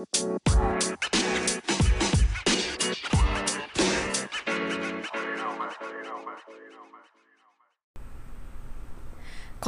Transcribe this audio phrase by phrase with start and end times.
[0.00, 0.04] こ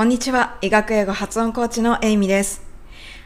[0.04, 0.56] んにちは。
[0.62, 2.62] 医学英語発音コーチのエイミです。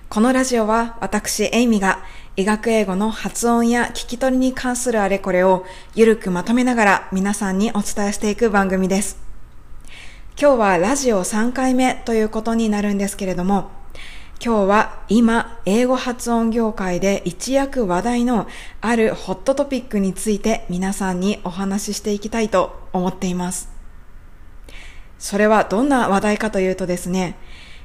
[0.09, 2.03] このラジオは私エイミが
[2.35, 5.65] 医学英語の発音や聞き取りに関するあれこれを
[5.95, 9.17] ゆるくまとめながら皆さんにお伝えしていく番組です。
[10.41, 13.76] 今日はラジオ3回目ということになるんですけれども、
[14.39, 18.47] 今日は今、英語発音業界で一躍話題の
[18.81, 23.71] あるホットトピックについて皆さんにお話ししていきたいと思っています。
[25.19, 27.37] それはどんな話題かというとですね、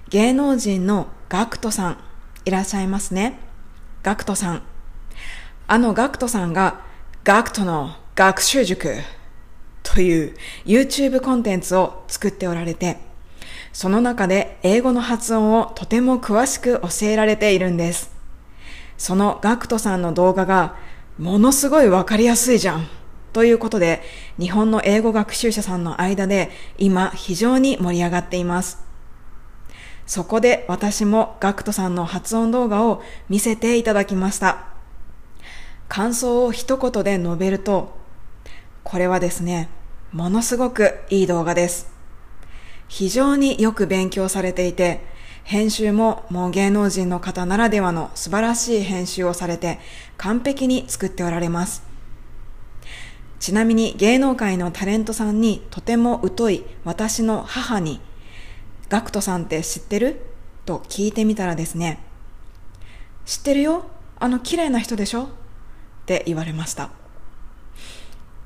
[0.09, 1.97] 芸能人のガクトさん、
[2.43, 3.39] いらっしゃいますね。
[4.03, 4.61] ガクトさん。
[5.67, 6.81] あのガクトさんが、
[7.23, 8.97] ガクトの学習塾
[9.83, 12.97] という YouTube コンテンツを作っておられて、
[13.73, 18.11] その中で英語の発音をとても詳しく教えられているんです。
[18.97, 20.75] そのガクトさんの動画が
[21.17, 22.87] ものすごいわかりやすいじゃん
[23.33, 24.01] ということで、
[24.39, 28.83] 日本の英語学習者さんの間で今非常に盛り上がっています。
[30.05, 34.65] そこで私もガクトさんの発音動画を見せていただきました。
[35.87, 37.97] 感想を一言で述べると、
[38.83, 39.69] これはですね、
[40.11, 41.90] ものすごくいい動画です。
[42.91, 44.99] 非常によく勉強されていて、
[45.45, 49.79] 編集ももう芸能人の方ならではの素晴らしい編集をされて
[50.17, 51.83] 完璧に作っておられます。
[53.39, 58.01] ちなみに芸能界のタレントさんにとても疎い私の母に、
[58.89, 60.21] ガクトさんって知ってる？
[60.65, 62.03] と聞いてみたらですね、
[63.25, 63.85] 知ってるよ？
[64.19, 65.23] あの綺麗な人でしょ？
[65.23, 65.27] っ
[66.07, 66.89] て言われました。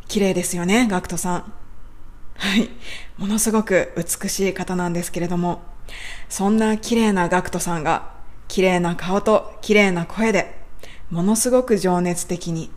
[0.07, 1.53] 綺麗ですよね、ガクトさん。
[2.37, 2.69] はい。
[3.17, 5.61] ものすごく美しい方なんですけれども、
[6.29, 8.13] そんな綺麗なガクトさんが、
[8.47, 10.59] 綺麗な顔と綺麗な声で、
[11.09, 12.71] ものすごく情熱的に、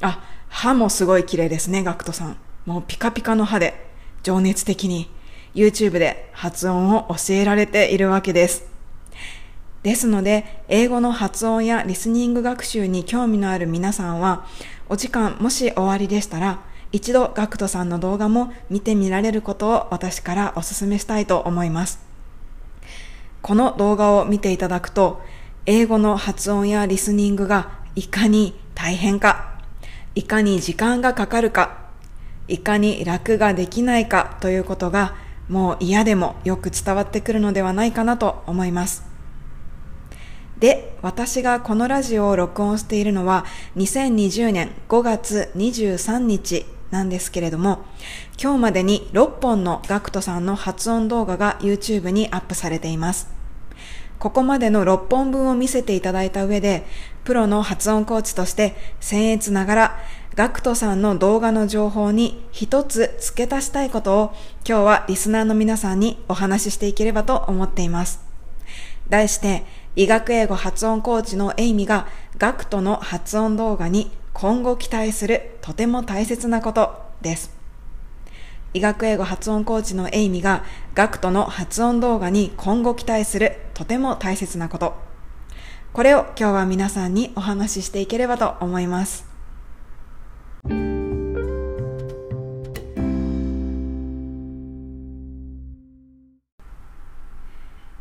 [0.00, 2.36] あ、歯もすごい綺麗ですね、ガクトさん。
[2.66, 3.90] もうピカピカの歯で、
[4.22, 5.10] 情熱的に
[5.54, 8.64] YouTube で発音を教えられているわけです。
[9.82, 14.46] ですので、英語の発音やリスニング学習に興味のある皆さんは、
[14.88, 16.60] お時間もし終わりでしたら、
[16.92, 22.00] 一度ガクトさんの動画も見てみられることを私からお勧めしたいと思います。
[23.40, 25.22] この動画を見ていただくと、
[25.66, 29.58] 英語の発音やリスニングがいかに大変か、
[30.14, 31.78] いかに時間がかかるか、
[32.46, 35.14] いかに楽ができないかということが
[35.48, 39.04] もう嫌でもよく伝わってくるのではないかなと思います。
[40.58, 43.44] で、私がこのラジオを録音しているのは
[43.76, 47.84] 2020年5月23日なんですけれども、
[48.40, 53.28] 今日までに6本のガクトさんの発音動画が YouTube にアップされています。
[54.18, 56.84] ここまでの6本分を見せていただいた上で、
[57.24, 59.98] プロの発音コーチとして僭越ながら、
[60.34, 64.34] ガクトさんの動画の情報に一つ付け足したいことを
[64.66, 68.20] 今日はリスナーの皆さんにお話ししていければと思っています。
[69.08, 69.64] 題して、
[69.96, 77.50] 医学英語発音コーチのエイミがガクトの発音動画に今後期待するとても大切なことです。
[78.74, 84.94] 医学英語発音コーチのエイミが学徒の発音動画に今後期待するとても大切なこと。
[85.92, 89.31] これを今日は皆さんにお話ししていければと思います。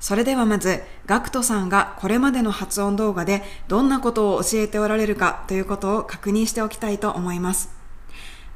[0.02, 7.70] それではまず、ガクトさんがこれまでの発音動画でどんなことを教えておられるかということを確認しておきたいと思います。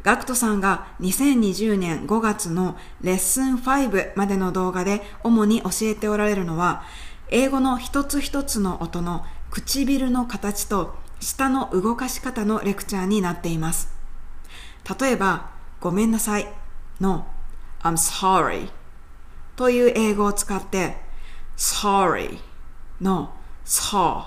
[0.01, 6.83] ガクトさんが2020年5月のレッスン5までの動画で主に教えておられるのは、
[7.29, 13.93] 英語の一つ一つの音の唇の形と舌の動かし方のレクチャーになっています。
[14.99, 16.47] 例えば、ごめんなさい
[16.99, 17.27] の
[17.83, 18.69] I'm sorry
[19.55, 21.04] という英語を使って
[21.57, 22.39] sorry
[23.01, 23.33] の
[23.65, 24.23] saw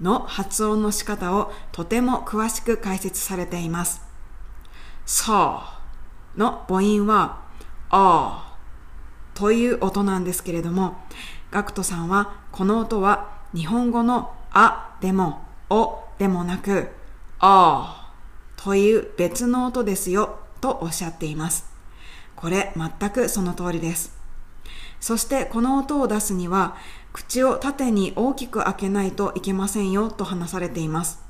[0.00, 4.02] の発音の仕方をとても詳しく解説されています。
[5.06, 5.60] saw
[6.36, 7.42] の母音は
[7.90, 8.52] a
[9.34, 10.96] という音なんですけれども、
[11.50, 16.88] ガクトさんはこの音は日本語のあでもおでもなく
[17.38, 18.12] あ
[18.56, 21.70] という別の音ですよとおっしゃっています。
[22.36, 24.21] これ全くその通りです。
[25.02, 26.76] そしてこの音を出すには
[27.12, 31.20] 口を縦に大きく開けないといけませんよと話されています。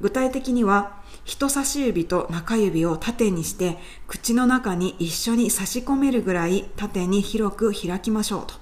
[0.00, 3.78] 具体的には人差し指と中指を縦にして
[4.08, 8.54] 口の中に一緒に差し込めるぐらい縦に広く開きましょうと。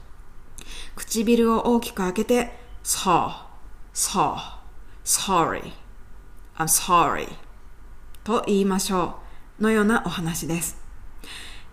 [0.97, 3.59] 唇を大きく開けて、さあ、
[3.95, 4.63] さあ、
[5.03, 5.73] sorry,
[6.59, 7.29] I'm sorry
[8.23, 9.19] と言いましょ
[9.59, 10.86] うのようなお話です。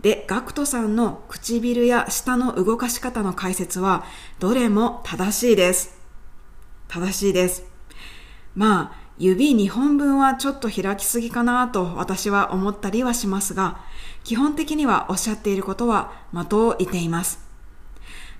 [0.03, 4.03] で、ガクトさんの唇や舌の動かし方の解説は
[4.38, 5.97] どれも正しいです。
[6.89, 7.63] 正しいです。
[8.53, 13.79] まあ、指2本分はちょっと開きすぎかなと私は思ったりはしますが、
[14.25, 17.52] 基本的にはおっしゃっていることは的を射ています。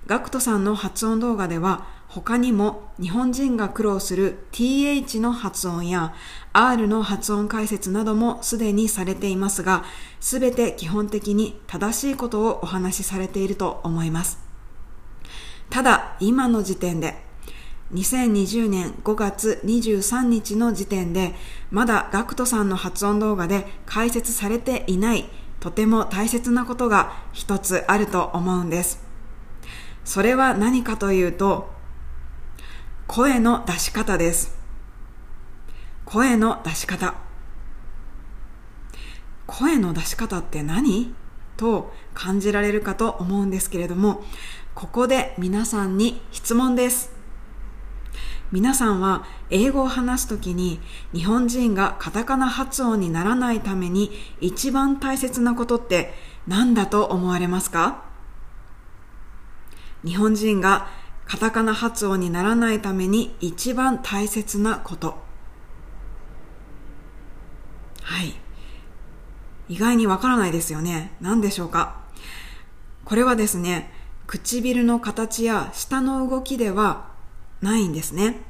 [0.06, 6.14] ガクトさんの発音動画では他にも日本人が苦労する th の発音や
[6.52, 9.84] r の発音解説などもすでにされていますが、
[10.20, 14.38] すべて基本的に正しいことをお話しされていると思います。
[15.72, 17.16] ただ、今の時点で
[17.94, 21.34] 2020年5月23日の時点で、
[21.72, 25.30] まだガクトさんの発音動画で解説されていない、
[25.60, 29.03] とても大切なことが一つあると思うんです。
[30.06, 31.72] それは何かというと、
[33.08, 34.58] 声の出し方です。
[36.06, 37.16] 声の出し方。
[39.46, 41.14] 声の出し方って何？
[41.56, 44.24] と感じられるかと思うんですけれども、
[44.74, 47.12] ここで皆さんに質問です。
[48.52, 50.80] 皆さんは英語を話すときに
[51.14, 54.12] 日本人がカタカナ発音にならないために
[54.42, 56.14] 一番大切なことって
[56.48, 58.04] 何だと思われますか？
[60.06, 60.88] 日本人が
[61.26, 65.18] カタカナ発音にならないために一番大切なこと。
[68.02, 68.34] はい。
[69.70, 71.14] 意外にわからないですよね。
[71.22, 72.02] 何でしょうか
[73.06, 73.92] これはですね、
[74.28, 77.08] 唇の形や舌の動きでは
[77.62, 78.42] ないんですね。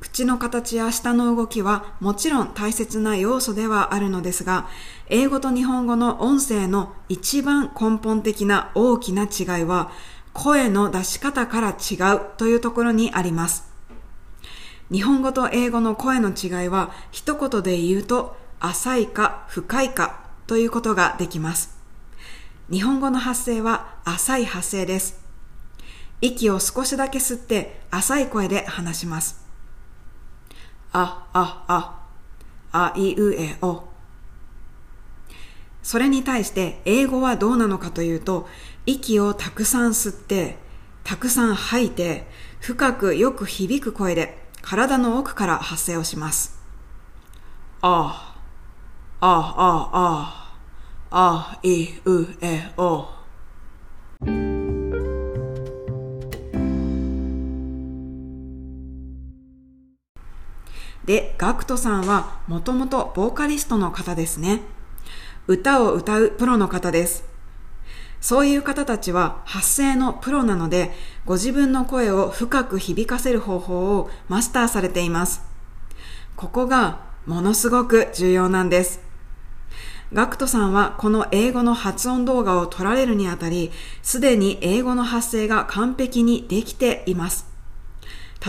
[0.00, 4.68] 口の形や舌の動きはもちろん大切な要素ではあるのですが、
[5.08, 9.90] 英語と日本語の音声の一番根本的な大きな違いは、
[10.32, 13.70] 声の出し方から違うというところにあります。
[14.90, 21.78] 日本語と英語の声の違いは一言で言うと浅いか深いかということができます。
[22.70, 25.20] 日本語の発声は浅い発声です。
[26.20, 29.44] 息を少しだけ吸って浅い声で話します。
[30.92, 32.00] あ、あ、あ、
[32.72, 33.89] あいうえお。
[35.82, 38.48] それに対して英語はどうなのかというと、
[38.86, 40.58] 息をたくさん吸って、
[41.04, 42.26] たくさん吐いて、
[42.60, 46.60] 深くよく響く声で体の奥から発声をします。
[47.82, 48.36] あ、
[49.20, 50.54] あ、あ、あ、
[51.10, 53.08] ああ、い、う、え、お。
[61.04, 64.60] で、ガクトさんはもともとボーカリストの方ですね。
[65.50, 67.24] 歌を歌うプロの方です。
[68.20, 70.92] そういう方たちは発声のプロなので、
[71.24, 75.42] ご自分の声を深く響かせる方法をマスターされています。
[76.36, 79.00] ここがものすごく重要なんです。
[80.12, 83.72] ガクトさんはこの英語の発音動画を撮られるにあたり、
[84.04, 87.48] すでに英語の発声が完璧にできています。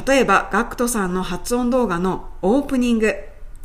[0.06, 3.16] 例えば、ガクトさんの発音動画のオープニング、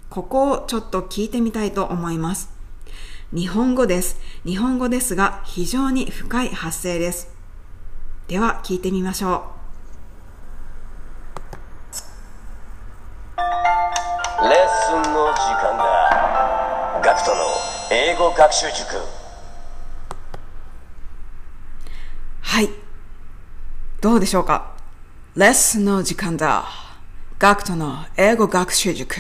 [0.08, 2.55] ここをちょっと聞いてみたいと思います。
[3.32, 4.20] 日本語です。
[4.44, 7.34] 日本語ですが、非常に深い発声です。
[8.28, 9.52] では、聞いてみましょ
[13.37, 13.43] う。
[14.44, 14.52] レッ
[15.02, 17.00] スンの時間だ。
[17.04, 17.42] ガクトの
[17.90, 18.97] 英語学習塾。
[22.42, 22.71] はい。
[24.00, 24.76] どうでしょうか？
[25.35, 26.64] レッスンの時間だ。
[27.40, 29.16] ガクトの英語学習塾。
[29.16, 29.18] っ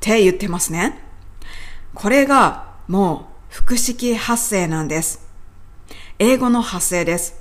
[0.00, 1.03] て言ってますね。
[1.94, 5.26] これがもう複式発声なんです。
[6.18, 7.40] 英語の発声です。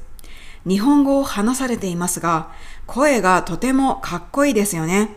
[0.66, 2.52] 日本語を話されていますが、
[2.86, 5.16] 声がとてもかっこいいですよね。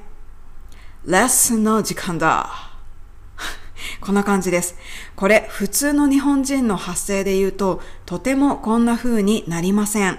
[1.05, 2.50] レッスンの時間だ。
[4.00, 4.76] こんな感じです。
[5.14, 10.19] これ普通の日本人の発声で言うと、とてもこんな風になりません。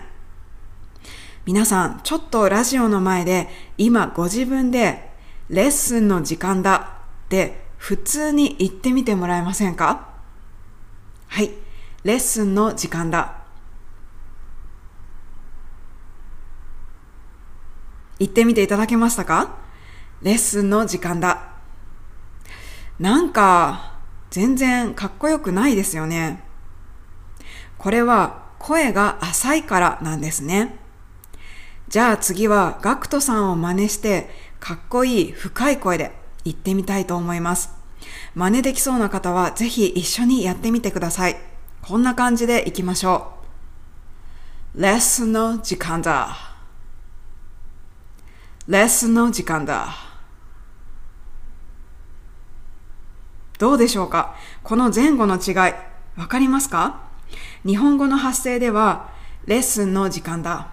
[1.46, 5.12] 皆さん、ちょっとラジオの前で今ご自分で
[5.50, 10.10] レッスンの時間だって普通に言ってみてもらえませんか？
[11.28, 11.52] はい。
[12.04, 13.44] レッスンの時間だ。
[18.20, 19.58] 言ってみていただけましたか？
[20.22, 21.52] レッスンの時間だ。
[23.00, 23.94] なんか、
[24.32, 26.44] 全然かっこよくないですよね。
[27.78, 30.80] これは声が浅いからなんですね。
[31.90, 34.30] じゃあ次はガクトさんを真似して
[34.60, 36.17] かっこいい深い声で
[36.48, 37.70] 言ってみたいと思います。
[38.36, 41.38] 真似できそうな方はぜひ一緒にやってみてください。
[41.82, 43.34] こんな感じで行きましょ
[44.76, 44.82] う。
[44.82, 46.38] レッスンの時間だ。
[48.68, 49.96] レッスンの時間だ。
[53.58, 54.36] どうでしょうか？
[54.64, 55.56] この前後の違い、
[56.16, 57.02] わかりますか？
[57.66, 59.10] 日本語の発声では、
[59.46, 60.68] レッスンの時間だ。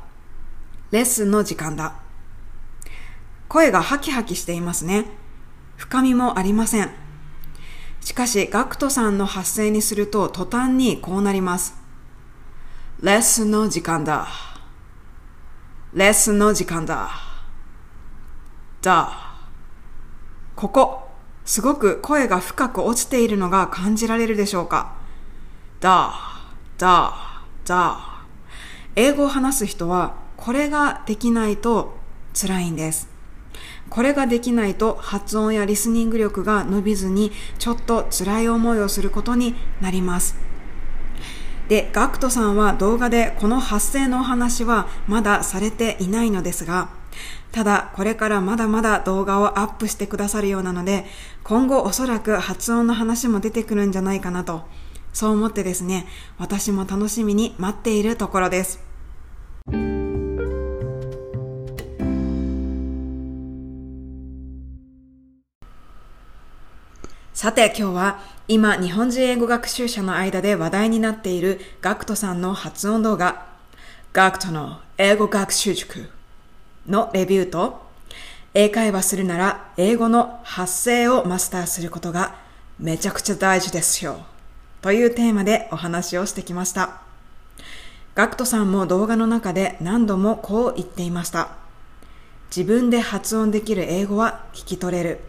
[0.90, 1.94] レッスンの時間だ。
[3.48, 5.06] 声がハキハキしていますね。
[5.76, 6.90] 深みもありません。
[8.00, 11.74] しかし、ガクトさんの発声にすると途端にこうなります。
[13.00, 14.28] レッスンの時間だ。
[15.92, 17.10] レッスンの時間だ。
[18.82, 19.12] だ。
[20.54, 21.08] ここ、
[21.44, 24.94] すごく声が深く落ちているのが感じられるでしょうか
[25.80, 26.14] だ、
[26.78, 28.24] だ、だ。
[28.96, 31.96] 英語を話す人はこれができないと
[32.32, 33.13] 辛いんです。
[33.90, 40.36] これができないと発音やリスニング力が伸びずにちょっと辛い思いをすることになります。
[41.68, 46.90] で、ガクトさんは動画でこの発声のお話はまだされていないのですが、
[47.52, 51.06] ただこれからまだまだ動画をアップしてくださるようなので、
[51.42, 54.64] 今後おそらく発音の話も出てくるんじゃないかなと、
[55.12, 56.06] そう思ってですね、
[56.38, 58.82] 私も楽しみに待っているところです。
[67.44, 73.44] さて今日は今日本人英語学習者の間で話題になっているガクトさんの発音動画、
[74.14, 76.08] ガクトの英語学習塾
[76.88, 77.82] のレビューと、
[78.54, 82.34] 英会話するなら英語の発声をマスターすることが
[82.78, 84.24] めちゃくちゃ大事ですよ。
[84.80, 87.02] というテーマでお話をしてきました。
[88.14, 91.50] ガクトさんも動画の中で何度もこう言っていました。
[92.46, 95.20] 自分で発音できる英語は聞き取れる。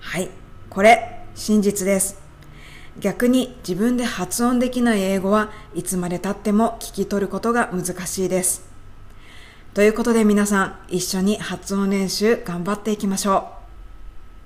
[0.00, 0.28] はい。
[0.70, 2.20] これ、真実です。
[3.00, 8.68] 逆に自分で発音できない英語はいつまで経っても聞き取ることが難しいです。
[9.72, 13.52] ということで皆さん一緒に発音練習頑張っていきましょ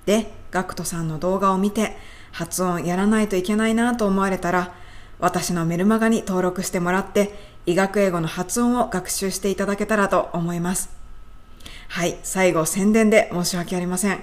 [0.05, 0.07] う。
[0.07, 1.97] で、ガクトさんの動画を見て
[2.31, 4.75] 発音やらないといけないなと思われたら
[5.19, 10.91] 私のメルマガに登録してもらって医学英語の発音を学習していただけたらと思います。
[11.89, 14.21] はい、最後宣伝で申し訳ありません。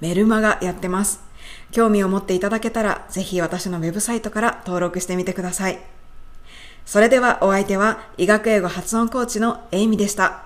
[0.00, 1.31] メルマガやってます。
[1.70, 5.78] 興味を持っていただけたら、ぜひ私のウェブサイトから登録してみてください。
[6.84, 10.44] それではお相手は医学英語発音コーチのエイミでした。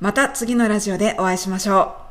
[0.00, 2.03] また次のラジオでお会いしましょう。